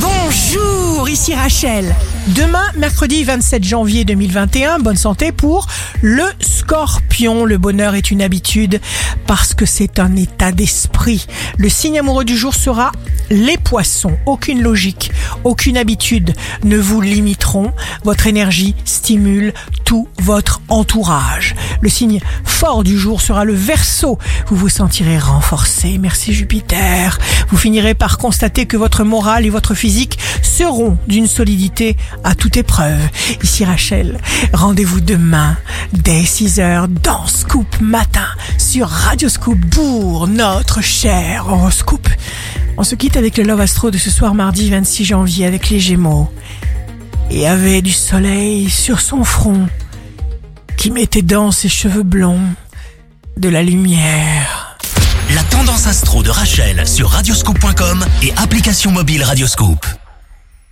Bonjour, 0.00 1.08
ici 1.08 1.34
Rachel. 1.34 1.94
Demain, 2.28 2.64
mercredi 2.76 3.24
27 3.24 3.64
janvier 3.64 4.04
2021, 4.04 4.78
bonne 4.78 4.96
santé 4.96 5.32
pour 5.32 5.66
le 6.02 6.24
scorpion. 6.40 7.44
Le 7.44 7.58
bonheur 7.58 7.94
est 7.94 8.10
une 8.10 8.22
habitude 8.22 8.80
parce 9.26 9.54
que 9.54 9.66
c'est 9.66 9.98
un 9.98 10.14
état 10.14 10.52
d'esprit. 10.52 11.26
Le 11.56 11.68
signe 11.68 11.98
amoureux 11.98 12.24
du 12.24 12.36
jour 12.36 12.54
sera 12.54 12.92
les 13.30 13.56
poissons. 13.56 14.16
Aucune 14.26 14.62
logique, 14.62 15.10
aucune 15.44 15.76
habitude 15.76 16.34
ne 16.64 16.76
vous 16.76 17.00
limiteront. 17.00 17.72
Votre 18.04 18.26
énergie 18.26 18.74
stimule 18.84 19.52
tout 19.84 20.08
votre 20.18 20.60
entourage. 20.68 21.47
Le 21.80 21.88
signe 21.88 22.20
fort 22.44 22.82
du 22.82 22.98
jour 22.98 23.20
sera 23.20 23.44
le 23.44 23.54
verso. 23.54 24.18
Vous 24.48 24.56
vous 24.56 24.68
sentirez 24.68 25.18
renforcé. 25.18 25.98
Merci 25.98 26.32
Jupiter. 26.32 27.18
Vous 27.50 27.56
finirez 27.56 27.94
par 27.94 28.18
constater 28.18 28.66
que 28.66 28.76
votre 28.76 29.04
morale 29.04 29.46
et 29.46 29.50
votre 29.50 29.74
physique 29.74 30.18
seront 30.42 30.98
d'une 31.06 31.26
solidité 31.26 31.96
à 32.24 32.34
toute 32.34 32.56
épreuve. 32.56 32.98
Ici 33.42 33.64
Rachel, 33.64 34.18
rendez-vous 34.52 35.00
demain 35.00 35.56
dès 35.92 36.22
6h 36.22 36.88
dans 37.02 37.26
Scoop 37.26 37.80
Matin 37.80 38.26
sur 38.58 38.88
Radio 38.88 39.28
Scoop 39.28 39.58
pour 39.70 40.26
notre 40.26 40.82
cher 40.82 41.46
horoscope. 41.48 42.08
On 42.76 42.84
se 42.84 42.94
quitte 42.94 43.16
avec 43.16 43.36
le 43.38 43.44
Love 43.44 43.60
Astro 43.60 43.90
de 43.90 43.98
ce 43.98 44.10
soir 44.10 44.34
mardi 44.34 44.70
26 44.70 45.04
janvier 45.04 45.46
avec 45.46 45.70
les 45.70 45.80
Gémeaux. 45.80 46.30
Et 47.30 47.46
avait 47.46 47.82
du 47.82 47.92
soleil 47.92 48.70
sur 48.70 49.00
son 49.00 49.22
front 49.22 49.66
qui 50.78 50.92
mettait 50.92 51.22
dans 51.22 51.50
ses 51.50 51.68
cheveux 51.68 52.04
blonds 52.04 52.40
de 53.36 53.48
la 53.48 53.62
lumière. 53.62 54.78
La 55.34 55.42
tendance 55.42 55.88
astro 55.88 56.22
de 56.22 56.30
Rachel 56.30 56.86
sur 56.86 57.10
radioscope.com 57.10 58.04
et 58.22 58.32
application 58.36 58.92
mobile 58.92 59.24
Radioscope. 59.24 59.84